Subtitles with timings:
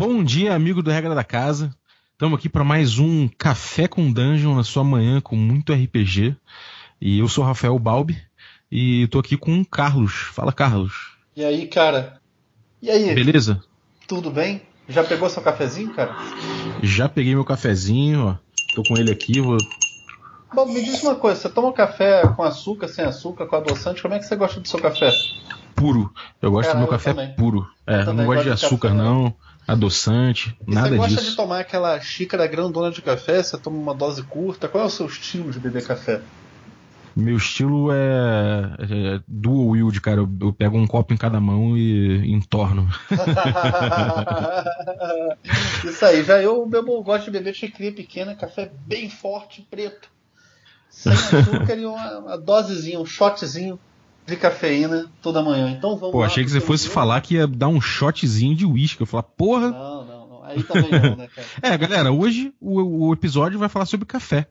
[0.00, 1.76] Bom dia, amigo do Regra da Casa.
[2.12, 6.34] Estamos aqui para mais um Café com Dungeon na sua manhã com muito RPG.
[6.98, 8.16] E eu sou Rafael Balbi
[8.72, 10.14] e tô aqui com o Carlos.
[10.32, 11.18] Fala, Carlos.
[11.36, 12.18] E aí, cara?
[12.80, 13.14] E aí?
[13.14, 13.62] Beleza?
[14.08, 14.62] Tudo bem?
[14.88, 16.16] Já pegou seu cafezinho, cara?
[16.82, 18.36] Já peguei meu cafezinho, ó.
[18.74, 19.58] Tô com ele aqui, vou.
[20.54, 24.00] Bom, me diz uma coisa, você toma café com açúcar, sem açúcar, com adoçante?
[24.00, 25.12] Como é que você gosta do seu café?
[25.76, 26.10] Puro.
[26.40, 27.34] Eu gosto Cara, do meu eu café também.
[27.34, 27.68] puro.
[27.86, 29.02] É, Eu não também gosto de gosto de açúcar, café.
[29.02, 29.36] não.
[29.72, 31.30] Adoçante, E nada você gosta disso.
[31.30, 33.42] de tomar aquela xícara grandona de café?
[33.42, 34.68] Você toma uma dose curta?
[34.68, 36.20] Qual é o seu estilo de beber café?
[37.14, 40.20] Meu estilo é, é dual wield, cara.
[40.20, 42.88] Eu, eu pego um copo em cada mão e entorno.
[45.84, 50.08] Isso aí, já eu bebo, gosto de beber xicrinha pequena, café bem forte, preto.
[50.88, 53.78] Sem açúcar e uma, uma dosezinha, um shotzinho
[54.26, 55.70] de cafeína toda manhã.
[55.70, 58.66] Então vamos Pô, lá, achei que você fosse falar que ia dar um shotzinho de
[58.66, 59.00] uísque.
[59.00, 59.70] Eu falar, porra.
[59.70, 60.44] Não, não, não.
[60.44, 61.48] Aí também não, né, cara?
[61.62, 64.48] É, galera, hoje o, o episódio vai falar sobre café.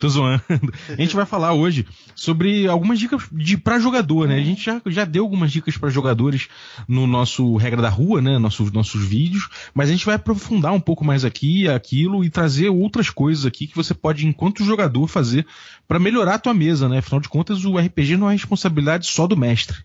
[0.00, 0.42] Tô zoando.
[0.88, 4.36] A gente vai falar hoje sobre algumas dicas de para jogador, né?
[4.36, 6.48] A gente já, já deu algumas dicas para jogadores
[6.88, 8.38] no nosso Regra da Rua, né?
[8.38, 12.70] Nossos, nossos vídeos, mas a gente vai aprofundar um pouco mais aqui aquilo e trazer
[12.70, 15.46] outras coisas aqui que você pode, enquanto jogador, fazer
[15.86, 16.98] para melhorar a tua mesa, né?
[16.98, 19.84] Afinal de contas, o RPG não é responsabilidade só do mestre.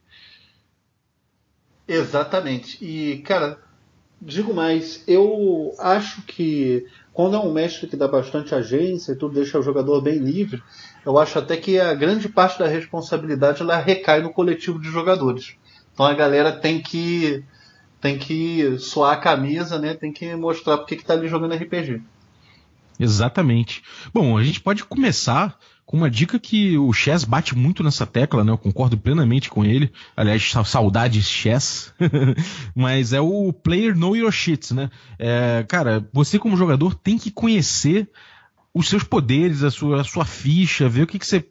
[1.86, 2.78] Exatamente.
[2.82, 3.60] E, cara,
[4.22, 9.36] digo mais, eu acho que quando é um mestre que dá bastante agência e tudo
[9.36, 10.62] deixa o jogador bem livre,
[11.06, 15.56] eu acho até que a grande parte da responsabilidade ela recai no coletivo de jogadores.
[15.94, 17.42] Então a galera tem que
[18.02, 19.94] tem que suar a camisa, né?
[19.94, 22.02] Tem que mostrar porque que tá ali jogando RPG.
[23.00, 23.82] Exatamente.
[24.14, 28.44] Bom, a gente pode começar com uma dica que o Chess bate muito nessa tecla,
[28.44, 28.52] né?
[28.52, 29.92] Eu concordo plenamente com ele.
[30.18, 31.94] Aliás, sa- saudades Chess.
[32.76, 34.90] Mas é o player know your shit, né?
[35.20, 38.10] É, cara, você como jogador tem que conhecer
[38.74, 41.46] os seus poderes, a sua, a sua ficha, ver o que, que você.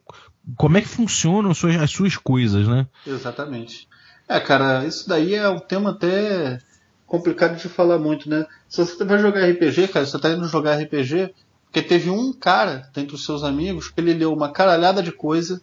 [0.56, 2.86] Como é que funcionam as suas, as suas coisas, né?
[3.06, 3.88] Exatamente.
[4.28, 6.58] É, cara, isso daí é um tema até
[7.06, 8.44] complicado de falar muito, né?
[8.68, 11.32] Se você vai jogar RPG, cara, você tá indo jogar RPG,
[11.74, 15.60] porque teve um cara dentre os seus amigos que ele leu uma caralhada de coisa,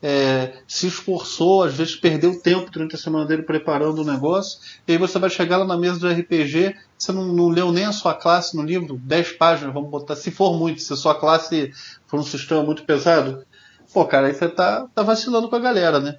[0.00, 4.92] é, se esforçou, às vezes perdeu tempo durante a semana dele preparando o negócio, e
[4.92, 7.90] aí você vai chegar lá na mesa do RPG, você não, não leu nem a
[7.90, 11.72] sua classe no livro, 10 páginas, vamos botar, se for muito, se a sua classe
[12.06, 13.44] for um sistema muito pesado,
[13.92, 16.16] pô, cara, aí você tá, tá vacilando com a galera, né?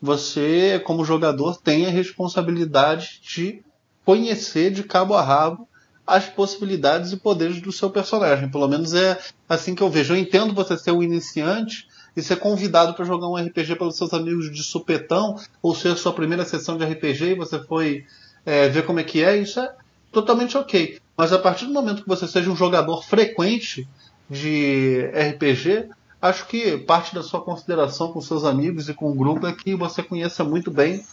[0.00, 3.62] você, como jogador, tem a responsabilidade de
[4.04, 5.68] conhecer de cabo a rabo
[6.06, 8.50] as possibilidades e poderes do seu personagem.
[8.50, 9.18] Pelo menos é
[9.48, 10.14] assim que eu vejo.
[10.14, 11.86] Eu entendo você ser um iniciante
[12.16, 16.12] e ser convidado para jogar um RPG pelos seus amigos de supetão, ou ser sua
[16.12, 18.04] primeira sessão de RPG e você foi
[18.44, 19.74] é, ver como é que é, isso é
[20.10, 20.98] totalmente ok.
[21.16, 23.88] Mas a partir do momento que você seja um jogador frequente
[24.28, 25.88] de RPG,
[26.20, 29.74] acho que parte da sua consideração com seus amigos e com o grupo é que
[29.74, 31.04] você conheça muito bem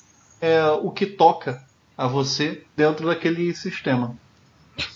[0.42, 1.64] é, o que toca
[1.98, 4.16] a você dentro daquele sistema.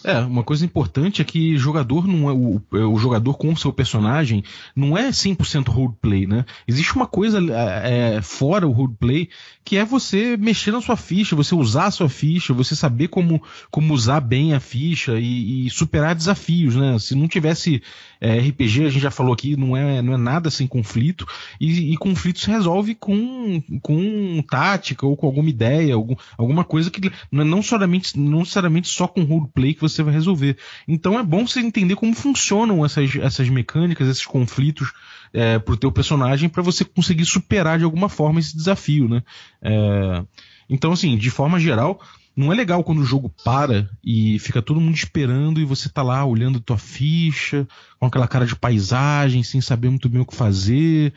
[0.04, 2.62] É, uma coisa importante é que jogador não é o,
[2.92, 4.44] o jogador com o seu personagem
[4.76, 6.46] não é 100% roleplay, né?
[6.68, 9.30] Existe uma coisa é, fora o roleplay
[9.64, 13.42] que é você mexer na sua ficha, você usar a sua ficha, você saber como,
[13.72, 17.00] como usar bem a ficha e, e superar desafios, né?
[17.00, 17.82] Se não tivesse
[18.20, 21.26] é, RPG, a gente já falou aqui, não é, não é nada sem conflito
[21.60, 26.92] e, e conflito se resolve com, com tática ou com alguma ideia, algum, alguma coisa
[26.92, 30.58] que não, não, somente, não necessariamente só com roleplay que você vai resolver.
[30.88, 34.92] Então é bom você entender como funcionam essas, essas mecânicas, esses conflitos
[35.34, 39.24] é, pro teu personagem para você conseguir superar de alguma forma esse desafio, né?
[39.62, 40.24] É,
[40.70, 42.00] então assim, de forma geral,
[42.36, 46.02] não é legal quando o jogo para e fica todo mundo esperando e você tá
[46.02, 47.68] lá olhando tua ficha,
[48.00, 51.14] com aquela cara de paisagem, sem saber muito bem o que fazer.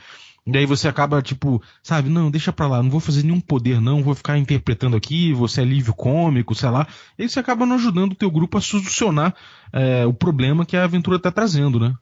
[0.47, 3.81] E aí você acaba, tipo, sabe, não, deixa pra lá, não vou fazer nenhum poder
[3.81, 6.87] não, vou ficar interpretando aqui, você é alívio cômico, sei lá.
[7.19, 9.35] E aí você acaba não ajudando o teu grupo a solucionar
[9.73, 11.95] é, o problema que a aventura tá trazendo, né?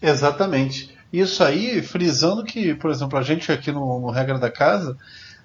[0.00, 0.90] Exatamente.
[1.12, 4.96] Isso aí, frisando que, por exemplo, a gente aqui no, no Regra da Casa,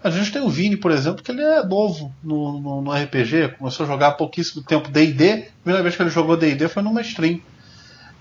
[0.04, 3.56] a gente tem o Vini, por exemplo, que ele é novo no, no, no RPG,
[3.60, 6.82] começou a jogar há pouquíssimo tempo D&D, a primeira vez que ele jogou D&D foi
[6.82, 7.40] numa stream.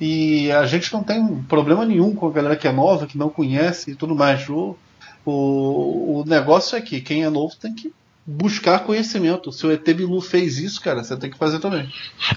[0.00, 3.30] E a gente não tem problema nenhum com a galera que é nova, que não
[3.30, 4.48] conhece e tudo mais.
[4.48, 4.76] O,
[5.24, 7.92] o, o negócio é que quem é novo tem que
[8.26, 9.52] buscar conhecimento.
[9.52, 11.88] Se o ET Bilu fez isso, cara, você tem que fazer também.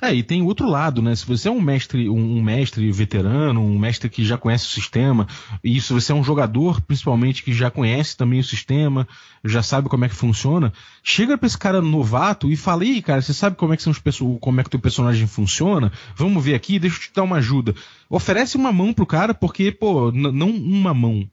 [0.01, 1.15] É, e tem outro lado, né?
[1.15, 5.27] Se você é um mestre, um, mestre veterano, um mestre que já conhece o sistema,
[5.63, 9.07] e se você é um jogador, principalmente, que já conhece também o sistema,
[9.43, 10.71] já sabe como é que funciona,
[11.03, 13.91] chega pra esse cara novato e fala, aí, cara, você sabe como é que são
[13.91, 13.99] os
[14.39, 15.91] como é que o teu personagem funciona?
[16.15, 17.73] Vamos ver aqui, deixa eu te dar uma ajuda.
[18.07, 21.27] Oferece uma mão pro cara, porque, pô, não uma mão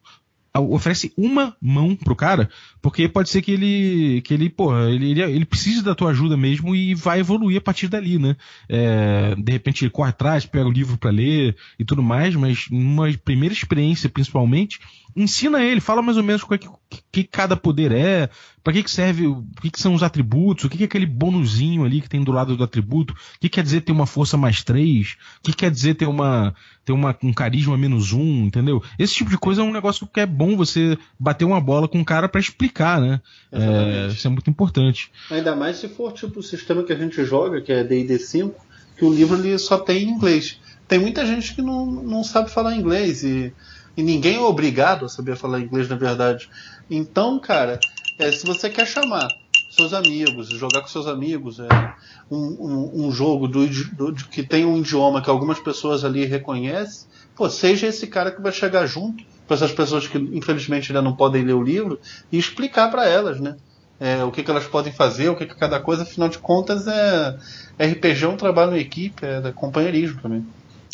[0.58, 2.48] oferece uma mão pro cara,
[2.80, 6.36] porque pode ser que ele, que ele, pô, ele, ele, ele precise da tua ajuda
[6.36, 8.36] mesmo e vai evoluir a partir dali, né?
[8.68, 12.66] É, de repente ele corre atrás, pega o livro para ler e tudo mais, mas
[12.70, 14.78] numa primeira experiência, principalmente,
[15.16, 16.68] ensina ele, fala mais ou menos o que, que,
[17.10, 18.28] que cada poder é,
[18.62, 21.06] para que, que serve, o que, que são os atributos, o que, que é aquele
[21.06, 24.36] bonuzinho ali que tem do lado do atributo, o que quer dizer ter uma força
[24.36, 26.54] mais três, o que quer dizer ter uma
[26.84, 28.82] ter uma, um carisma menos um, entendeu?
[28.98, 32.00] Esse tipo de coisa é um negócio que é bom você bater uma bola com
[32.00, 33.20] o cara para explicar, né?
[33.50, 35.10] É, isso é muito importante.
[35.30, 38.54] Ainda mais se for tipo o sistema que a gente joga, que é D&D 5,
[38.96, 40.60] que o livro ele só tem em inglês.
[40.86, 43.52] Tem muita gente que não, não sabe falar inglês e
[43.96, 46.48] e ninguém é obrigado a saber falar inglês, na verdade.
[46.90, 47.80] Então, cara,
[48.18, 49.28] é, se você quer chamar
[49.70, 51.94] seus amigos, jogar com seus amigos, é,
[52.30, 57.06] um, um, um, jogo do, do, que tem um idioma que algumas pessoas ali reconhecem,
[57.34, 61.14] pô, seja esse cara que vai chegar junto para essas pessoas que infelizmente ainda não
[61.14, 62.00] podem ler o livro
[62.32, 63.56] e explicar para elas, né?
[63.98, 66.86] É, o que, que elas podem fazer, o que, que cada coisa, afinal de contas,
[66.86, 67.36] é
[67.78, 70.44] RPG é um trabalho em equipe, é companheirismo também.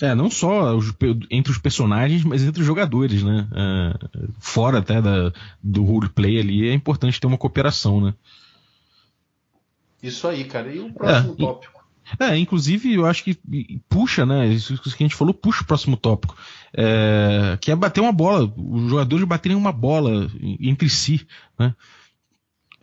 [0.03, 0.93] É, não só os,
[1.31, 3.47] entre os personagens, mas entre os jogadores, né?
[3.55, 5.33] É, fora até da,
[5.63, 8.13] do roleplay ali, é importante ter uma cooperação, né?
[10.03, 10.75] Isso aí, cara.
[10.75, 11.85] E o próximo é, tópico?
[12.19, 13.39] É, inclusive eu acho que
[13.89, 14.49] puxa, né?
[14.49, 16.37] Isso que a gente falou, puxa o próximo tópico.
[16.75, 20.29] É, que é bater uma bola, os jogadores baterem uma bola
[20.59, 21.25] entre si,
[21.57, 21.77] né?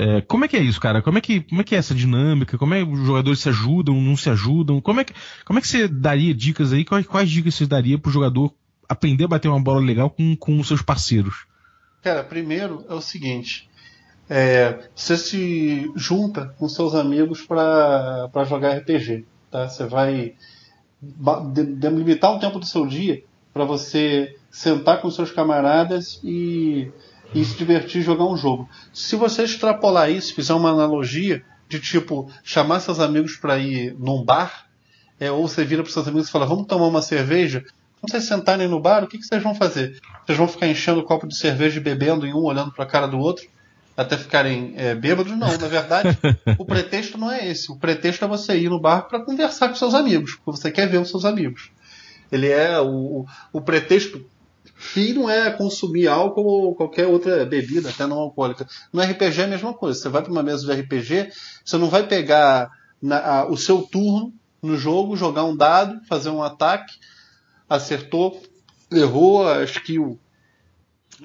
[0.02, 1.02] É, como é que é isso, cara?
[1.02, 2.58] Como é que, como é que é essa dinâmica?
[2.58, 4.80] Como é que os jogadores se ajudam, não se ajudam?
[4.80, 5.14] Como é que,
[5.44, 6.86] como é que você daria dicas aí?
[6.86, 8.54] Quais, quais dicas você daria pro jogador
[8.88, 11.46] aprender a bater uma bola legal com, com os seus parceiros?
[12.02, 13.70] Cara, primeiro é o seguinte.
[14.30, 19.26] É, você se junta com seus amigos para jogar RPG.
[19.52, 19.68] Tá?
[19.68, 20.34] Você vai
[21.52, 23.22] delimitar um tempo do seu dia
[23.54, 26.90] para você sentar com seus camaradas e
[27.34, 28.70] e se divertir jogar um jogo.
[28.94, 34.24] Se você extrapolar isso, fizer uma analogia de tipo chamar seus amigos para ir num
[34.24, 34.68] bar,
[35.20, 37.64] é, ou você vira para seus amigos e fala, vamos tomar uma cerveja.
[38.00, 40.00] Quando vocês sentarem no bar, o que, que vocês vão fazer?
[40.26, 42.88] Vocês vão ficar enchendo o copo de cerveja e bebendo e um olhando para a
[42.88, 43.46] cara do outro
[43.96, 45.38] até ficarem é, bêbados?
[45.38, 46.18] Não, na verdade,
[46.58, 47.70] o pretexto não é esse.
[47.70, 50.88] O pretexto é você ir no bar para conversar com seus amigos, porque você quer
[50.88, 51.70] ver os seus amigos.
[52.32, 54.26] Ele é o, o pretexto
[54.82, 58.66] Fim não é consumir álcool ou qualquer outra bebida, até não alcoólica.
[58.94, 60.00] No RPG é a mesma coisa.
[60.00, 61.34] Você vai para uma mesa de RPG,
[61.66, 62.72] você não vai pegar
[63.02, 64.34] na, a, o seu turno
[64.64, 66.94] no jogo, jogar um dado, fazer um ataque,
[67.70, 68.42] acertou,
[68.90, 70.18] errou, a skill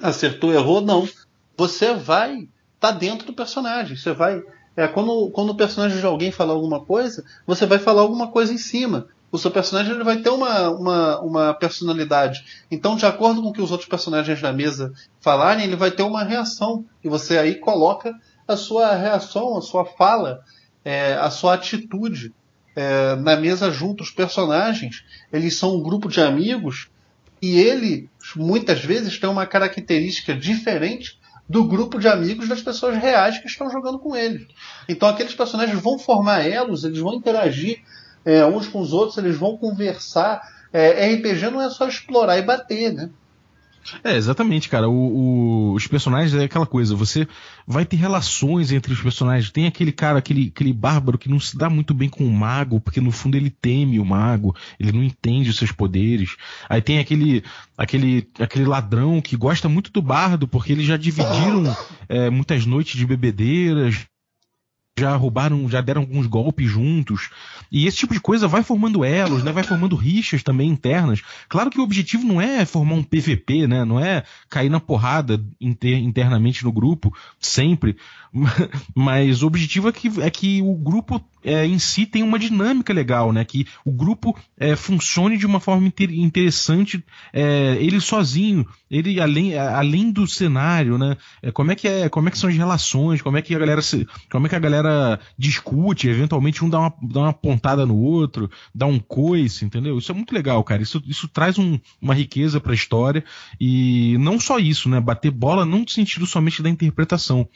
[0.03, 1.09] acertou, errou, não.
[1.56, 2.49] Você vai estar
[2.81, 3.97] tá dentro do personagem.
[3.97, 4.43] Você vai.
[4.77, 8.53] É, quando, quando o personagem de alguém falar alguma coisa, você vai falar alguma coisa
[8.53, 12.44] em cima o seu personagem ele vai ter uma, uma, uma personalidade.
[12.70, 16.04] Então, de acordo com o que os outros personagens da mesa falarem, ele vai ter
[16.04, 16.84] uma reação.
[17.02, 18.14] E você aí coloca
[18.46, 20.44] a sua reação, a sua fala,
[20.84, 22.32] é, a sua atitude
[22.76, 24.04] é, na mesa junto.
[24.04, 26.88] Os personagens, eles são um grupo de amigos
[27.42, 33.38] e ele, muitas vezes, tem uma característica diferente do grupo de amigos das pessoas reais
[33.38, 34.46] que estão jogando com ele.
[34.88, 37.82] Então aqueles personagens vão formar elos, eles vão interagir
[38.25, 40.43] é, uns com os outros, eles vão conversar.
[40.72, 43.10] É, RPG não é só explorar e bater, né?
[44.03, 44.89] É, exatamente, cara.
[44.89, 47.29] O, o, os personagens é aquela coisa, você
[47.67, 49.51] vai ter relações entre os personagens.
[49.51, 52.81] Tem aquele cara, aquele, aquele bárbaro que não se dá muito bem com o mago,
[52.81, 56.37] porque no fundo ele teme o mago, ele não entende os seus poderes.
[56.69, 57.44] Aí tem aquele,
[57.77, 61.77] aquele, aquele ladrão que gosta muito do bardo, porque eles já dividiram
[62.08, 64.06] é, muitas noites de bebedeiras,
[64.98, 67.31] já roubaram, já deram alguns golpes juntos.
[67.70, 69.51] E esse tipo de coisa vai formando elos, né?
[69.51, 71.20] Vai formando rixas também internas.
[71.48, 73.84] Claro que o objetivo não é formar um PVP, né?
[73.84, 77.96] Não é cair na porrada inter, internamente no grupo, sempre.
[78.94, 82.93] Mas o objetivo é que, é que o grupo é, em si tem uma dinâmica
[82.93, 83.44] legal, né?
[83.44, 89.56] Que o grupo é, funcione de uma forma inter interessante, é, ele sozinho, ele além,
[89.56, 91.17] além do cenário, né?
[91.43, 93.58] É, como é que é, como é que são as relações, como é que a
[93.58, 97.86] galera se, como é que a galera discute, eventualmente um dá uma, dá uma pontada
[97.86, 99.98] no outro, dá um coice, entendeu?
[99.98, 100.82] Isso é muito legal, cara.
[100.82, 103.24] Isso, isso traz um, uma riqueza para a história
[103.60, 105.00] e não só isso, né?
[105.00, 107.48] Bater bola não no sentido somente da interpretação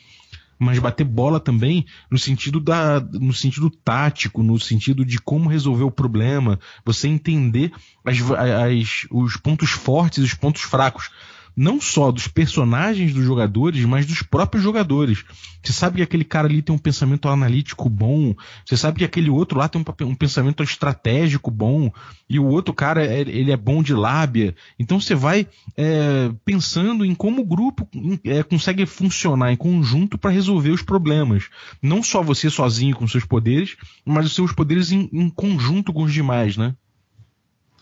[0.58, 5.84] mas bater bola também no sentido da no sentido tático, no sentido de como resolver
[5.84, 7.72] o problema, você entender
[8.04, 11.10] as, as, os pontos fortes e os pontos fracos
[11.58, 15.24] não só dos personagens dos jogadores, mas dos próprios jogadores.
[15.60, 18.32] Você sabe que aquele cara ali tem um pensamento analítico bom,
[18.64, 21.90] você sabe que aquele outro lá tem um, pensamento estratégico bom,
[22.30, 24.54] e o outro cara é, ele é bom de lábia.
[24.78, 27.88] Então você vai é, pensando em como o grupo
[28.24, 31.48] é, consegue funcionar em conjunto para resolver os problemas.
[31.82, 36.04] Não só você sozinho com seus poderes, mas os seus poderes em, em conjunto com
[36.04, 36.76] os demais, né?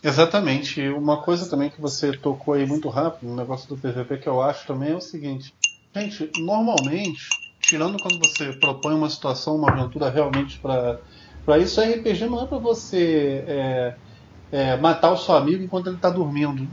[0.03, 0.87] Exatamente.
[0.89, 4.41] Uma coisa também que você tocou aí muito rápido no negócio do PVP que eu
[4.41, 5.53] acho também é o seguinte.
[5.95, 7.27] Gente, normalmente,
[7.59, 12.59] tirando quando você propõe uma situação, uma aventura realmente para isso, RPG não é para
[12.59, 13.95] você é,
[14.51, 16.67] é, matar o seu amigo enquanto ele está dormindo.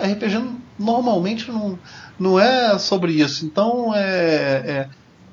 [0.00, 0.42] RPG
[0.78, 1.78] normalmente não,
[2.18, 3.44] não é sobre isso.
[3.44, 4.88] Então, é, é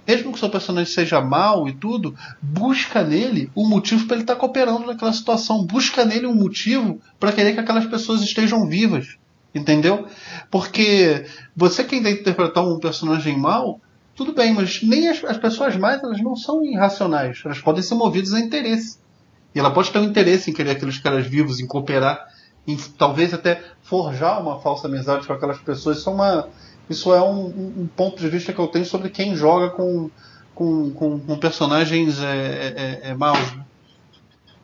[0.10, 4.34] mesmo que seu personagem seja mal e tudo, busca nele um motivo para ele estar
[4.34, 5.64] tá cooperando naquela situação.
[5.64, 9.20] Busca nele um motivo para querer que aquelas pessoas estejam vivas.
[9.54, 10.08] Entendeu?
[10.50, 13.80] Porque você quem vai interpretar um personagem mal,
[14.16, 17.44] tudo bem, mas nem as, as pessoas mais elas não são irracionais.
[17.46, 18.98] Elas podem ser movidas a interesse.
[19.54, 22.28] E ela pode ter um interesse em querer aqueles caras vivos, em cooperar,
[22.66, 26.00] em talvez até forjar uma falsa amizade com aquelas pessoas.
[26.00, 26.48] Isso é uma,
[26.90, 30.10] isso é um, um, ponto de vista que eu tenho sobre quem joga com,
[30.56, 33.56] com, com, com personagens é, é, é, é maus.
[33.56, 33.66] Né?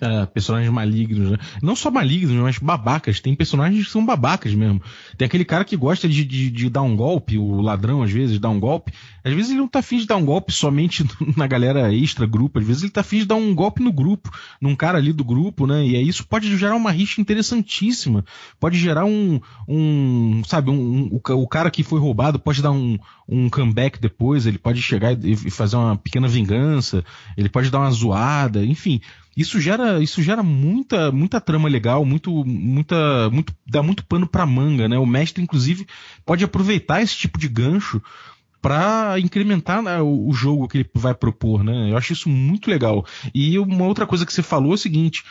[0.02, 1.38] É, personagens malignos, né?
[1.62, 3.22] Não só malignos, mas babacas.
[3.22, 4.82] Tem personagens que são babacas mesmo.
[5.18, 8.38] Tem aquele cara que gosta de, de, de, dar um golpe, o ladrão às vezes
[8.38, 8.92] dá um golpe.
[9.24, 11.06] Às vezes ele não tá afim de dar um golpe somente
[11.38, 14.30] na galera extra grupo, às vezes ele tá afim de dar um golpe no grupo,
[14.62, 15.86] num cara ali do grupo, né?
[15.88, 18.25] E aí isso pode gerar uma rixa interessantíssima.
[18.60, 22.72] Pode gerar um, um sabe, um, um o, o, cara que foi roubado pode dar
[22.72, 22.98] um,
[23.30, 27.04] um comeback depois, ele pode chegar e, e fazer uma pequena vingança,
[27.38, 29.00] ele pode dar uma zoada, enfim
[29.36, 34.46] isso gera, isso gera muita, muita trama legal, muito, muita, muito, dá muito pano para
[34.46, 34.98] manga, né?
[34.98, 35.86] O mestre, inclusive,
[36.25, 38.01] pode aproveitar esse tipo de gancho
[38.62, 41.92] para incrementar né, o, jogo que ele vai propor, né?
[41.92, 43.06] Eu acho isso muito legal.
[43.32, 45.24] E uma outra coisa que você falou é o seguinte: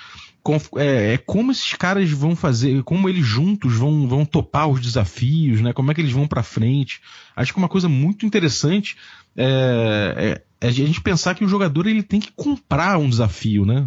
[0.77, 5.61] é, é, como esses caras vão fazer, como eles juntos vão, vão topar os desafios,
[5.61, 5.73] né?
[5.73, 7.01] Como é que eles vão para frente?
[7.35, 8.97] Acho que uma coisa muito interessante
[9.37, 13.67] é, é é a gente pensar que o jogador ele tem que comprar um desafio,
[13.67, 13.87] né?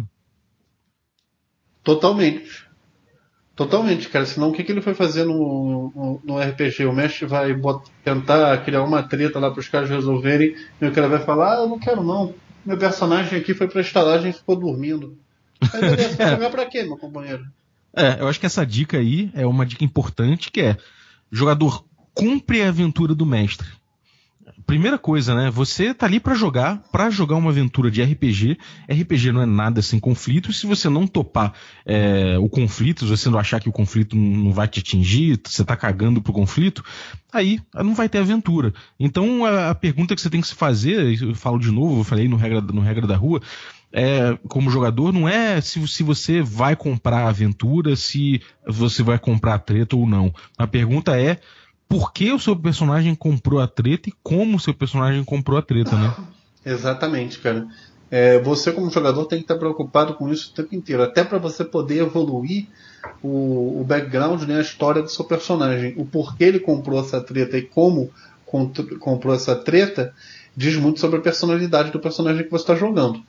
[1.82, 2.68] Totalmente.
[3.56, 4.24] Totalmente, cara.
[4.24, 6.86] Senão o que, que ele foi fazer no, no, no RPG?
[6.86, 10.92] O mestre vai botar, tentar criar uma treta lá para os caras resolverem e o
[10.92, 12.32] cara vai falar: Ah, eu não quero não.
[12.64, 15.18] Meu personagem aqui foi pra estalagem e ficou dormindo.
[15.72, 17.44] Aí beleza, vai jogar pra quê, meu companheiro?
[17.94, 20.76] É, eu acho que essa dica aí é uma dica importante que é
[21.30, 21.84] jogador
[22.14, 23.68] cumpre a aventura do mestre
[24.68, 25.50] primeira coisa, né?
[25.50, 28.58] Você tá ali para jogar, para jogar uma aventura de RPG.
[28.86, 30.52] RPG não é nada sem conflito.
[30.52, 31.54] Se você não topar
[31.86, 35.64] é, o conflito, se você não achar que o conflito não vai te atingir, você
[35.64, 36.84] tá cagando pro conflito,
[37.32, 38.74] aí não vai ter aventura.
[39.00, 42.04] Então a, a pergunta que você tem que se fazer, eu falo de novo, eu
[42.04, 43.40] falei no regra, no regra da rua,
[43.92, 49.18] é, como jogador não é se, se você vai comprar a aventura, se você vai
[49.18, 50.32] comprar a treta ou não.
[50.56, 51.38] A pergunta é
[51.88, 55.62] por que o seu personagem comprou a treta e como o seu personagem comprou a
[55.62, 56.14] treta, né?
[56.64, 57.66] Exatamente, cara.
[58.10, 61.38] É, você como jogador tem que estar preocupado com isso o tempo inteiro, até para
[61.38, 62.66] você poder evoluir
[63.22, 67.58] o, o, background, né, a história do seu personagem, o porquê ele comprou essa treta
[67.58, 68.10] e como
[68.98, 70.14] comprou essa treta
[70.56, 73.22] diz muito sobre a personalidade do personagem que você está jogando.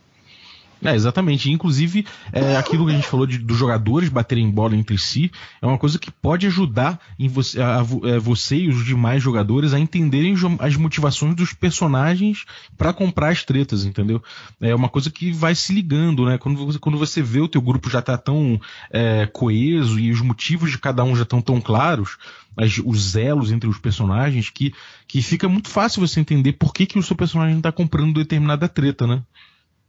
[0.84, 1.52] É, exatamente.
[1.52, 5.30] Inclusive, é, aquilo que a gente falou de, dos jogadores baterem bola entre si
[5.62, 9.74] é uma coisa que pode ajudar você, a, a, é, você e os demais jogadores
[9.74, 12.46] a entenderem as motivações dos personagens
[12.78, 14.24] para comprar as tretas, entendeu?
[14.62, 16.38] É uma coisa que vai se ligando, né?
[16.38, 18.60] Quando você, quando você vê o teu grupo já tá tão
[18.90, 22.18] é, coeso e os motivos de cada um já estão tão claros,
[22.56, 24.74] as, os elos entre os personagens, que,
[25.08, 28.70] que fica muito fácil você entender por que, que o seu personagem está comprando determinada
[28.70, 29.22] treta, né?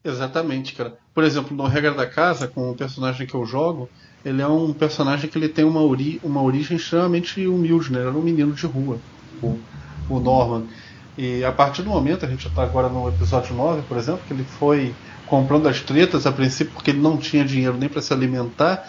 [0.02, 0.98] Exatamente, cara.
[1.14, 3.90] Por exemplo, no Regra da Casa, com o personagem que eu jogo,
[4.24, 7.98] ele é um personagem que ele tem uma, ori uma origem extremamente humilde, né?
[8.00, 9.04] Ele era um menino de rua,
[9.42, 9.66] o,
[10.08, 10.66] o Norman.
[11.16, 14.32] E a partir do momento, a gente está agora no episódio 9, por exemplo, que
[14.32, 18.12] ele foi comprando as tretas a princípio porque ele não tinha dinheiro nem para se
[18.12, 18.82] alimentar,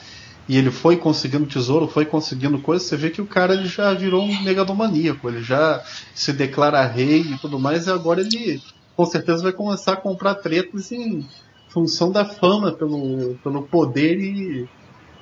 [0.47, 3.93] e ele foi conseguindo tesouro, foi conseguindo coisas, você vê que o cara ele já
[3.93, 8.63] virou um megalomaníaco, ele já se declara rei e tudo mais, e agora ele
[9.01, 11.25] com certeza vai começar a comprar tretas em
[11.69, 14.67] função da fama, pelo, pelo poder e,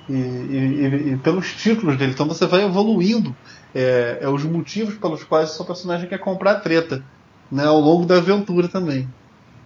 [0.09, 2.11] e, e, e pelos títulos dele.
[2.11, 3.33] Então você vai evoluindo
[3.73, 7.01] é, é, os motivos pelos quais o seu personagem quer comprar treta.
[7.49, 9.07] né, ao longo da aventura também.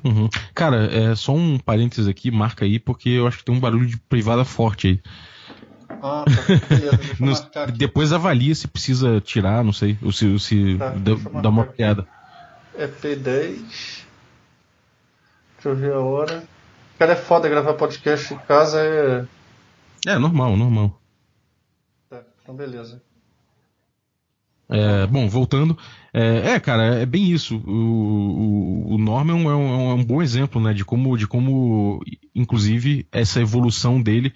[0.03, 0.29] Uhum.
[0.53, 3.88] Cara, é só um parênteses aqui, marca aí, porque eu acho que tem um barulho
[3.88, 5.01] de privada forte aí.
[6.03, 7.15] Ah, tá.
[7.20, 11.63] Nos, depois avalia se precisa tirar, não sei, ou se, se tá, dá, dá uma
[11.63, 12.05] piada.
[12.77, 14.02] É P10.
[15.63, 16.43] Deixa eu ver a hora.
[17.00, 19.25] Cara, é foda gravar podcast em casa, é.
[20.05, 21.00] É, normal, normal.
[22.10, 23.01] Tá, então beleza.
[24.67, 25.77] É, bom, voltando.
[26.13, 27.63] É, é, cara, é bem isso.
[27.65, 32.03] O, o, o Norman é um, é um, bom exemplo, né, de como, de como,
[32.36, 34.34] inclusive, essa evolução dele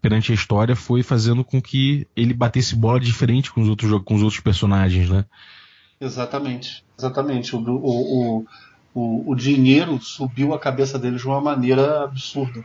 [0.00, 4.14] perante a história foi fazendo com que ele batesse bola diferente com os outros, com
[4.14, 5.24] os outros personagens, né?
[6.00, 7.56] Exatamente, exatamente.
[7.56, 8.46] O, o,
[8.94, 12.64] o, o dinheiro subiu a cabeça dele de uma maneira absurda.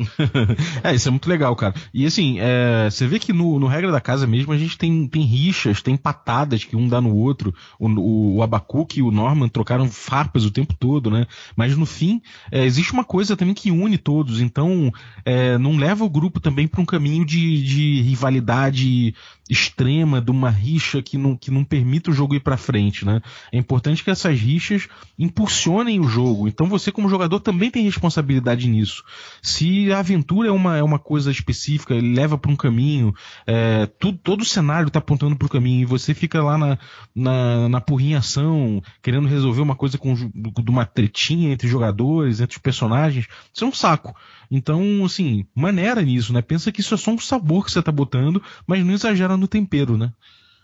[0.82, 1.74] é, isso é muito legal, cara.
[1.92, 5.06] E assim, é, você vê que no, no, Regra da Casa mesmo a gente tem,
[5.06, 7.54] tem rixas, tem patadas que um dá no outro.
[7.78, 11.26] O, o, o Abacuque e o Norman trocaram farpas o tempo todo, né?
[11.54, 14.40] Mas no fim, é, existe uma coisa também que une todos.
[14.40, 14.92] Então,
[15.24, 19.14] é, não leva o grupo também para um caminho de, de rivalidade
[19.50, 23.20] extrema, de uma rixa que não, que não permita o jogo ir para frente, né?
[23.52, 24.88] É importante que essas rixas
[25.18, 26.46] impulsionem o jogo.
[26.46, 29.02] Então você, como jogador, também tem responsabilidade nisso.
[29.42, 33.12] Se a aventura é uma, é uma coisa específica, ele leva para um caminho,
[33.46, 36.78] é, todo o cenário está apontando para o caminho e você fica lá na,
[37.14, 42.62] na, na porrinhação, querendo resolver uma coisa com de uma tretinha entre jogadores, entre os
[42.62, 44.14] personagens, isso é um saco.
[44.50, 46.42] Então, assim, maneira nisso, né?
[46.42, 49.48] Pensa que isso é só um sabor que você tá botando, mas não exagera no
[49.48, 50.12] tempero, né?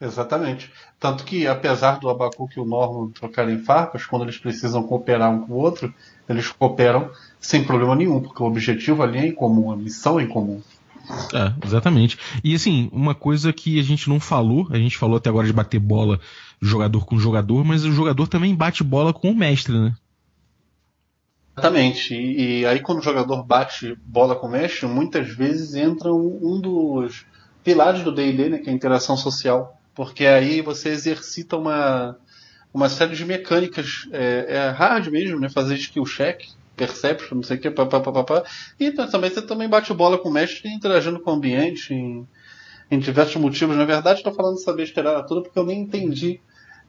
[0.00, 0.70] Exatamente.
[1.00, 5.46] Tanto que, apesar do Abacuque e o Norman trocarem farpas, quando eles precisam cooperar um
[5.46, 5.92] com o outro,
[6.28, 10.24] eles cooperam sem problema nenhum, porque o objetivo ali é em comum, a missão é
[10.24, 10.60] em comum.
[11.32, 12.18] É, exatamente.
[12.42, 15.52] E assim, uma coisa que a gente não falou, a gente falou até agora de
[15.52, 16.20] bater bola
[16.60, 19.94] jogador com jogador, mas o jogador também bate bola com o mestre, né?
[21.56, 22.14] Exatamente.
[22.14, 26.38] E, e, aí quando o jogador bate bola com o mestre, muitas vezes entra um,
[26.42, 27.24] um dos
[27.66, 29.76] pilares do D&D, né, que é a interação social.
[29.92, 32.16] Porque aí você exercita uma,
[32.72, 34.08] uma série de mecânicas.
[34.12, 35.48] É, é hard mesmo, né?
[35.48, 36.44] Fazer skill check,
[36.76, 38.44] perception, não sei o que, papapá.
[38.78, 42.24] E também você também bate bola com o mestre interagindo com o ambiente em,
[42.88, 43.76] em diversos motivos.
[43.76, 46.40] Na verdade, estou falando essa besteira toda porque eu nem entendi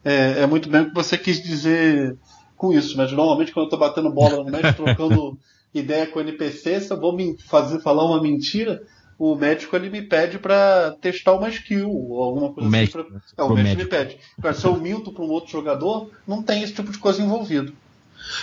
[0.04, 2.16] é, é muito bem o que você quis dizer
[2.56, 5.36] com isso, mas normalmente quando eu tô batendo bola no médico, trocando
[5.74, 8.82] ideia com o NPC, se eu vou me fazer falar uma mentira,
[9.18, 12.78] o médico ele me pede para testar uma skill ou alguma coisa o assim.
[12.78, 13.20] Médico, pra...
[13.36, 14.18] É, o médico, me pede.
[14.54, 17.72] Se eu minto para um outro jogador, não tem esse tipo de coisa envolvido.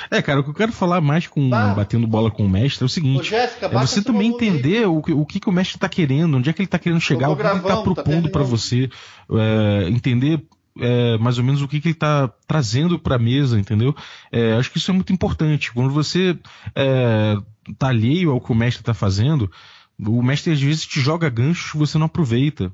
[0.10, 1.74] É, cara, o que eu quero falar mais com tá.
[1.74, 4.98] batendo bola com o mestre é o seguinte: Ô, Jéssica, é você também entender o,
[4.98, 7.36] o que, que o mestre está querendo, onde é que ele está querendo chegar, o
[7.36, 8.90] que, gravando, ele está propondo tá para você,
[9.32, 10.44] é, entender
[10.80, 13.96] é, mais ou menos o que, que ele está trazendo para a mesa, entendeu?
[14.32, 15.72] É, acho que isso é muito importante.
[15.72, 16.38] Quando você
[16.76, 17.36] é,
[17.78, 19.52] tá alheio ao que o mestre está fazendo,
[19.98, 22.72] o mestre às vezes te joga ganchos que você não aproveita.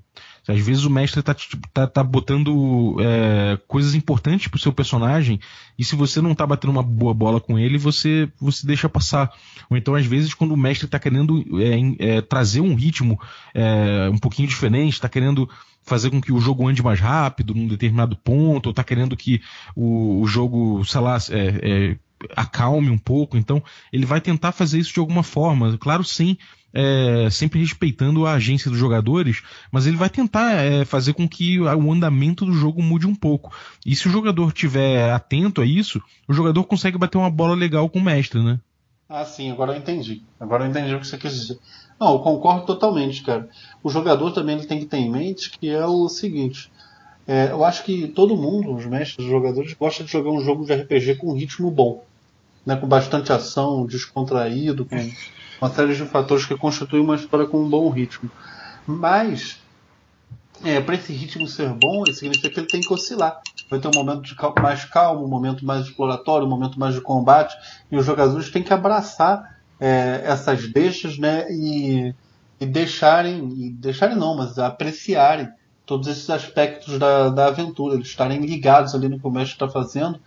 [0.47, 1.35] Às vezes o mestre tá,
[1.71, 5.39] tá, tá botando é, coisas importantes pro seu personagem
[5.77, 9.31] e se você não tá batendo uma boa bola com ele, você, você deixa passar.
[9.69, 13.19] Ou então, às vezes, quando o mestre tá querendo é, é, trazer um ritmo
[13.53, 15.47] é, um pouquinho diferente, tá querendo
[15.83, 19.41] fazer com que o jogo ande mais rápido num determinado ponto, ou tá querendo que
[19.75, 21.97] o, o jogo, sei lá, é, é,
[22.35, 23.37] acalme um pouco.
[23.37, 25.77] Então, ele vai tentar fazer isso de alguma forma.
[25.77, 26.37] Claro, sim,
[26.73, 31.59] é, sempre respeitando a agência dos jogadores, mas ele vai tentar é, fazer com que
[31.59, 33.53] o andamento do jogo mude um pouco.
[33.85, 37.89] E se o jogador estiver atento a isso, o jogador consegue bater uma bola legal
[37.89, 38.59] com o mestre, né?
[39.09, 40.21] Ah, sim, agora eu entendi.
[40.39, 41.59] Agora eu entendi o que você quis dizer.
[41.99, 43.49] Não, eu concordo totalmente, cara.
[43.83, 46.71] O jogador também ele tem que ter em mente que é o seguinte.
[47.27, 50.65] É, eu acho que todo mundo, os mestres, os jogadores, gosta de jogar um jogo
[50.65, 52.03] de RPG com um ritmo bom.
[52.65, 55.11] Né, com bastante ação, descontraído, com
[55.59, 58.29] uma série de fatores que constituem uma história com um bom ritmo.
[58.85, 59.59] Mas,
[60.63, 63.41] é, para esse ritmo ser bom, isso significa que ele tem que oscilar.
[63.69, 67.01] Vai ter um momento cal mais calmo, um momento mais exploratório, um momento mais de
[67.01, 67.55] combate,
[67.91, 72.13] e os jogadores têm que abraçar é, essas deixas né, e,
[72.59, 75.49] e deixarem, e deixarem não, mas apreciarem
[75.85, 79.67] todos esses aspectos da, da aventura, eles estarem ligados ali no que o mestre está
[79.67, 80.19] fazendo,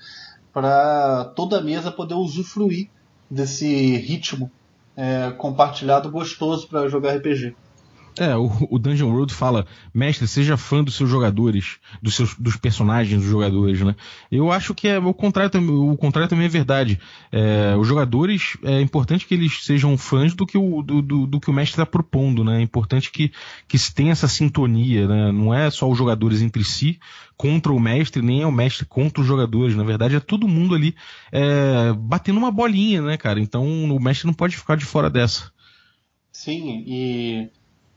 [0.55, 2.89] para toda a mesa poder usufruir
[3.29, 4.51] desse ritmo
[4.97, 7.57] é, compartilhado gostoso para jogar RPG.
[8.19, 12.57] É, o, o, Dungeon World fala, mestre, seja fã dos seus jogadores, dos seus dos
[12.57, 13.97] personagens dos jogadores, né?
[14.31, 15.51] Eu acho que é o contrário,
[15.91, 17.01] o contrário também é verdade.
[17.33, 21.41] É, os jogadores é importante que eles sejam fãs do que o, do, do, do
[21.41, 22.59] que o mestre está propondo, né?
[22.59, 23.33] É importante que,
[23.67, 25.33] que se tenha essa sintonia, né?
[25.33, 27.01] Não é só os jogadores entre si
[27.37, 29.75] contra o mestre, nem é o mestre contra os jogadores.
[29.75, 30.95] Na verdade, é todo mundo ali
[31.33, 33.41] é, batendo uma bolinha, né, cara?
[33.41, 35.53] Então o mestre não pode ficar de fora dessa.
[36.31, 37.49] Sim, e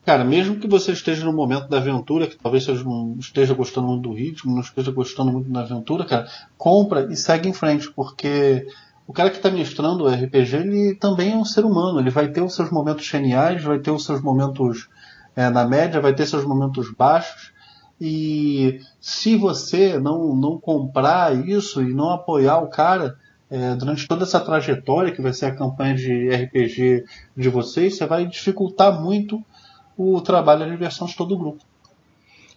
[0.08, 3.88] Cara, mesmo que você esteja no momento da aventura, que talvez você não esteja gostando
[3.88, 7.92] muito do ritmo, não esteja gostando muito da aventura, cara, compra e segue em frente,
[7.92, 8.66] porque
[9.06, 12.30] o cara que está mestrando o RPG, ele também é um ser humano, ele vai
[12.30, 14.88] ter os seus momentos geniais, vai ter os seus momentos
[15.36, 17.52] é, na média, vai ter seus momentos baixos,
[18.00, 23.18] e se você não, não comprar isso e não apoiar o cara,
[23.52, 27.04] é, durante toda essa trajetória que vai ser a campanha de RPG
[27.36, 29.44] de vocês, você vai dificultar muito
[29.98, 31.64] o trabalho e a diversão de todo o grupo.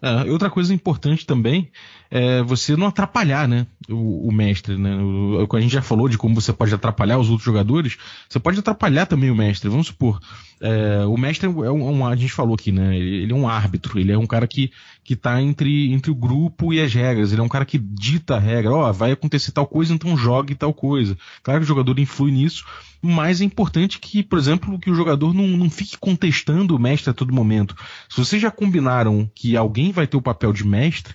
[0.02, 1.70] É, outra coisa importante também
[2.10, 4.96] é você não atrapalhar, né, o, o mestre, né?
[4.96, 8.58] O, a gente já falou de como você pode atrapalhar os outros jogadores, você pode
[8.58, 9.68] atrapalhar também o mestre.
[9.68, 10.18] Vamos supor,
[10.60, 12.96] é, o mestre é um, um, a gente falou aqui, né?
[12.96, 14.70] Ele é um árbitro, ele é um cara que
[15.02, 17.32] que tá entre, entre o grupo e as regras.
[17.32, 20.16] Ele é um cara que dita a regra, ó, oh, vai acontecer tal coisa, então
[20.16, 21.16] jogue tal coisa.
[21.42, 22.64] Claro que o jogador influi nisso,
[23.02, 27.10] mas é importante que, por exemplo, que o jogador não, não fique contestando o mestre
[27.10, 27.74] a todo momento.
[28.08, 31.14] Se vocês já combinaram que alguém vai ter o papel de mestre,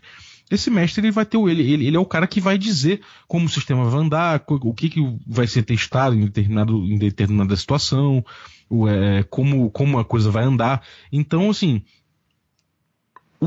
[0.50, 3.46] esse mestre ele vai ter ele, ele, ele é o cara que vai dizer como
[3.46, 8.24] o sistema vai andar, o que, que vai ser testado em, determinado, em determinada situação,
[8.70, 10.84] o, é, como, como a coisa vai andar.
[11.12, 11.84] Então, assim,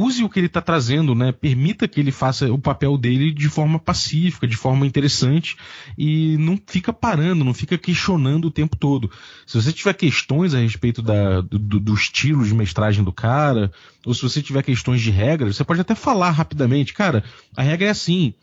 [0.01, 1.33] use o que ele está trazendo, né?
[1.33, 5.57] Permita que ele faça o papel dele de forma pacífica, de forma interessante
[5.97, 9.11] e não fica parando, não fica questionando o tempo todo.
[9.47, 13.71] Se você tiver questões a respeito da, do, do estilo de mestragem do cara,
[14.05, 17.25] ou se você tiver questões de regras, você pode até falar rapidamente, cara,
[17.57, 18.35] a regra é assim.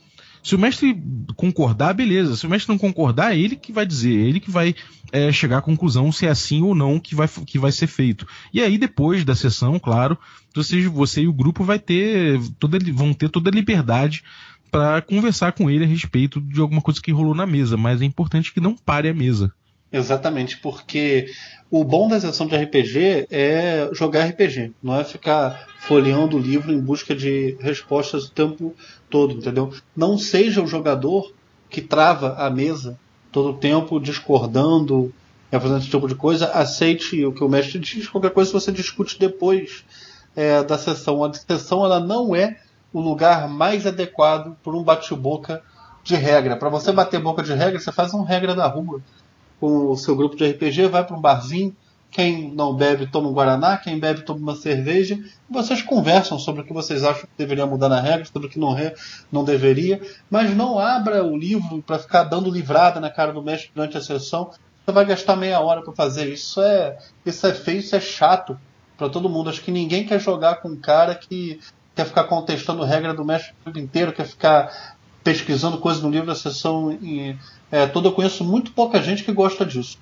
[0.46, 0.96] Se o mestre
[1.36, 2.38] concordar, beleza.
[2.38, 4.76] Se o mestre não concordar, é ele que vai dizer, é ele que vai
[5.12, 8.28] é, chegar à conclusão se é assim ou não que vai, que vai ser feito.
[8.54, 10.16] E aí, depois da sessão, claro,
[10.54, 14.24] você, você e o grupo vai ter toda, vão ter toda a liberdade
[14.70, 18.06] para conversar com ele a respeito de alguma coisa que rolou na mesa, mas é
[18.06, 19.52] importante que não pare a mesa.
[19.96, 21.32] Exatamente, porque
[21.72, 26.70] o bom da sessão de RPG é jogar RPG, não é ficar folheando o livro
[26.74, 28.76] em busca de respostas o tempo
[29.10, 29.74] todo, entendeu?
[29.96, 31.32] Não seja o jogador
[31.70, 33.00] que trava a mesa
[33.32, 35.14] todo o tempo discordando,
[35.50, 36.48] é, fazendo esse tipo de coisa.
[36.52, 39.86] Aceite o que o mestre diz, qualquer coisa você discute depois
[40.36, 41.24] é, da sessão.
[41.24, 42.58] A sessão ela não é
[42.92, 45.64] o lugar mais adequado para um bate-boca
[46.04, 46.58] de regra.
[46.58, 49.02] Para você bater boca de regra, você faz uma regra da rua
[49.60, 51.76] com o seu grupo de RPG, vai para um barzinho,
[52.16, 56.62] quem não bebe toma um guaraná, quem bebe toma uma cerveja, e vocês conversam sobre
[56.62, 58.74] o que vocês acham que deveria mudar na regra, sobre o que não,
[59.30, 63.70] não deveria, mas não abra o livro para ficar dando livrada na cara do mestre
[63.76, 64.52] durante a sessão.
[64.86, 66.62] Você vai gastar meia hora para fazer isso.
[66.62, 68.58] É, isso é feio, isso é chato
[68.96, 69.50] para todo mundo.
[69.50, 71.60] Acho que ninguém quer jogar com um cara que
[71.96, 74.95] quer ficar contestando regra do mestre o tempo inteiro, quer ficar
[75.26, 77.36] pesquisando coisas no livro da sessão e,
[77.72, 78.08] é, toda.
[78.08, 79.98] Eu conheço muito pouca gente que gosta disso.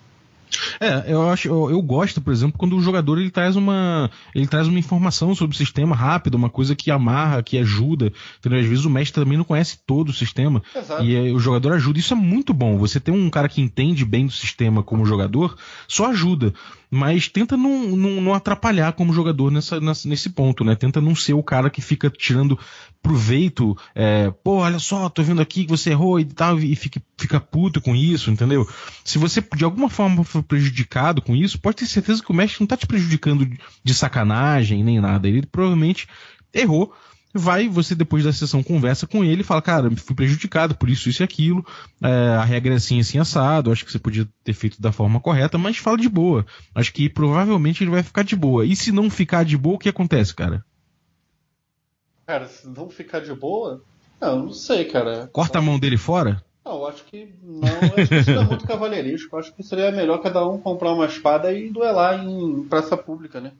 [0.79, 4.47] É, eu acho, eu, eu, gosto, por exemplo, quando o jogador ele traz uma, ele
[4.47, 8.11] traz uma informação sobre o sistema rápida, uma coisa que amarra, que ajuda.
[8.39, 8.59] Entendeu?
[8.59, 11.03] Às vezes o mestre também não conhece todo o sistema Exato.
[11.03, 11.99] e o jogador ajuda.
[11.99, 12.77] Isso é muito bom.
[12.77, 15.55] Você ter um cara que entende bem do sistema como jogador
[15.87, 16.53] só ajuda
[16.93, 20.75] mas tenta não, não, não atrapalhar como jogador nessa, nessa, nesse ponto, né?
[20.75, 22.57] Tenta não ser o cara que fica tirando
[23.01, 27.01] proveito, é, pô, olha só, tô vendo aqui que você errou e tal, e fica,
[27.17, 28.69] fica puto com isso, entendeu?
[29.03, 32.67] Se você de alguma forma prejudicado com isso, pode ter certeza que o mestre não
[32.67, 33.47] tá te prejudicando
[33.83, 35.27] de sacanagem nem nada.
[35.27, 36.07] Ele provavelmente
[36.53, 36.93] errou,
[37.33, 41.09] vai, você depois da sessão conversa com ele e fala, cara, fui prejudicado por isso,
[41.09, 41.65] isso e aquilo,
[42.01, 45.19] é, a regra é assim, assim, assado, acho que você podia ter feito da forma
[45.19, 46.45] correta, mas fala de boa.
[46.75, 48.65] Acho que provavelmente ele vai ficar de boa.
[48.65, 50.63] E se não ficar de boa, o que acontece, cara?
[52.25, 53.83] Cara, se não ficar de boa,
[54.21, 55.29] não, não sei, cara.
[55.33, 56.43] Corta a mão dele fora?
[56.65, 59.35] Não, acho que não, acho que seria muito cavalheirístico.
[59.37, 63.51] Acho que seria melhor cada um comprar uma espada e duelar em praça pública, né?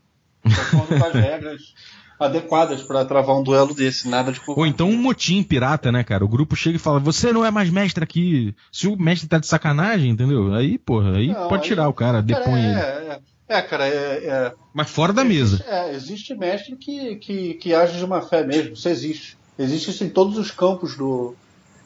[0.41, 1.73] Com as regras
[2.19, 6.23] adequadas para travar um duelo desse, nada de Ou então um motim pirata, né, cara?
[6.23, 8.55] O grupo chega e fala: "Você não é mais mestre aqui".
[8.71, 10.53] Se o mestre tá de sacanagem, entendeu?
[10.53, 12.79] Aí, porra, aí não, pode aí, tirar o cara, depõe é, ele.
[12.79, 15.63] É, é, cara, é, é, Mas fora da mesa.
[15.67, 19.37] É, existe mestre que, que, que age de uma fé mesmo, isso existe.
[19.59, 21.35] Existe isso em todos os campos do,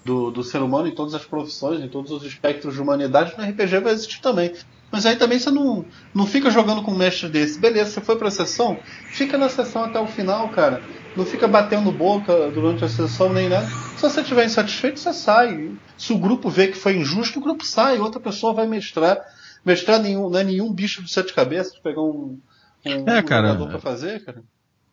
[0.07, 3.43] do, do ser humano, em todas as profissões, em todos os espectros de humanidade, no
[3.43, 4.53] RPG vai existir também.
[4.89, 7.59] Mas aí também você não, não fica jogando com um mestre desse.
[7.59, 8.79] Beleza, você foi pra sessão,
[9.11, 10.81] fica na sessão até o final, cara.
[11.13, 13.67] Não fica batendo boca durante a sessão nem nada.
[13.67, 15.71] Se você estiver insatisfeito, você sai.
[15.97, 17.99] Se o grupo vê que foi injusto, o grupo sai.
[17.99, 19.19] Outra pessoa vai mestrar.
[19.65, 22.39] Mestrar nenhum, não é nenhum bicho de sete cabeças, pegar um,
[22.85, 24.41] um é, cara, pra fazer, cara.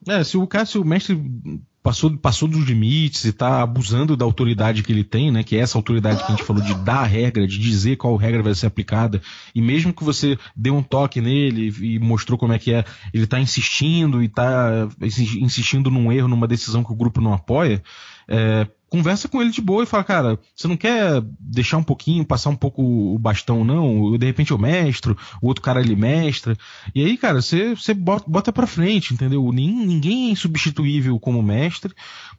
[0.08, 1.14] É, se o cara, se o mestre
[1.84, 5.44] passou, passou dos limites e está abusando da autoridade que ele tem, né?
[5.44, 8.16] Que é essa autoridade que a gente falou de dar a regra, de dizer qual
[8.16, 9.20] regra vai ser aplicada.
[9.54, 13.24] E mesmo que você deu um toque nele e mostrou como é que é, ele
[13.24, 14.88] está insistindo e está
[15.42, 17.82] insistindo num erro, numa decisão que o grupo não apoia.
[18.26, 22.24] É, conversa com ele de boa e fala, cara, você não quer deixar um pouquinho,
[22.24, 24.16] passar um pouco o bastão, não?
[24.16, 26.56] De repente eu mestro, o outro cara ele mestra.
[26.94, 29.50] E aí, cara, você, você bota, bota pra frente, entendeu?
[29.50, 31.92] Ninguém é insubstituível como mestre,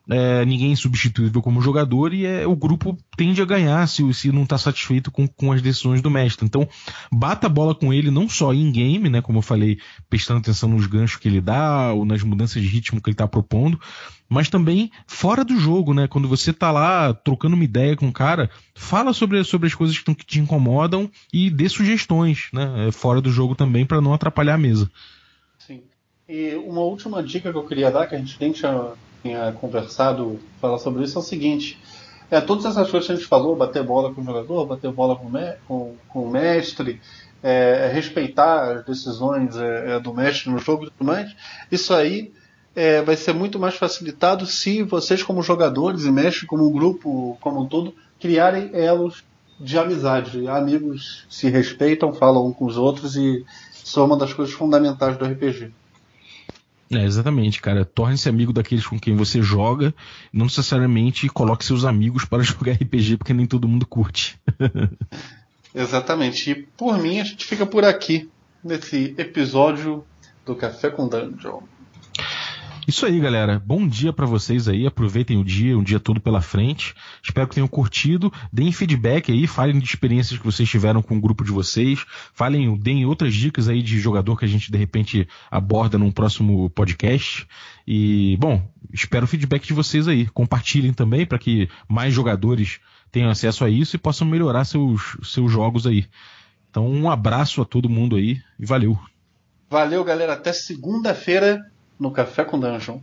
[0.10, 4.32] é, ninguém é insubstituível como jogador e é, o grupo tende a ganhar se, se
[4.32, 6.46] não tá satisfeito com, com as decisões do mestre.
[6.46, 6.66] Então,
[7.12, 9.22] bata a bola com ele não só em game, né?
[9.22, 9.78] Como eu falei,
[10.10, 13.28] prestando atenção nos ganchos que ele dá ou nas mudanças de ritmo que ele tá
[13.28, 13.78] propondo,
[14.28, 16.08] mas também fora do jogo, né?
[16.08, 19.98] Quando você tá lá trocando uma ideia com o cara, fala sobre, sobre as coisas
[19.98, 22.88] que, te incomodam e dê sugestões, né?
[22.88, 24.90] É, fora do jogo também para não atrapalhar a mesa.
[25.60, 25.82] Sim.
[26.28, 30.40] E uma última dica que eu queria dar, que a gente nem tinha, tinha conversado,
[30.60, 31.78] falar sobre isso, é o seguinte.
[32.32, 35.16] É, todas essas coisas que a gente falou, bater bola com o jogador, bater bola
[35.16, 35.32] com,
[35.68, 37.00] com, com o mestre,
[37.44, 41.36] é, respeitar as decisões é, é do mestre no jogo e tudo mais,
[41.72, 42.34] isso aí
[42.76, 47.38] é, vai ser muito mais facilitado se vocês, como jogadores e mestres, como um grupo,
[47.40, 49.24] como um todo, criarem elos
[49.60, 50.48] de amizade.
[50.48, 55.18] Amigos se respeitam, falam um com os outros e isso é uma das coisas fundamentais
[55.18, 55.72] do RPG.
[56.92, 57.84] É, exatamente, cara.
[57.84, 59.94] Torne-se amigo daqueles com quem você joga,
[60.32, 64.40] não necessariamente coloque seus amigos para jogar RPG, porque nem todo mundo curte.
[65.74, 66.52] exatamente.
[66.52, 68.30] E por mim, a gente fica por aqui
[68.64, 70.06] nesse episódio
[70.46, 71.62] do Café com Dungeon.
[72.88, 73.60] Isso aí, galera.
[73.66, 74.86] Bom dia para vocês aí.
[74.86, 76.94] Aproveitem o dia, um dia todo pela frente.
[77.24, 78.32] Espero que tenham curtido.
[78.54, 82.06] Deem feedback aí, falem de experiências que vocês tiveram com o grupo de vocês.
[82.32, 86.70] Falem, deem outras dicas aí de jogador que a gente de repente aborda num próximo
[86.70, 87.48] podcast.
[87.88, 88.62] E, bom,
[88.94, 90.28] espero o feedback de vocês aí.
[90.28, 92.80] Compartilhem também para que mais jogadores
[93.12, 96.06] tenham acesso a isso e possam melhorar seus, seus jogos aí.
[96.70, 98.96] Então, um abraço a todo mundo aí e valeu.
[99.72, 100.34] Valeu, galera.
[100.34, 101.60] Até segunda-feira
[102.00, 103.02] no Café com Dungeon.